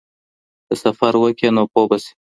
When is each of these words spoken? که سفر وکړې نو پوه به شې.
که 0.67 0.73
سفر 0.83 1.13
وکړې 1.19 1.49
نو 1.55 1.63
پوه 1.71 1.85
به 1.89 1.97
شې. 2.03 2.11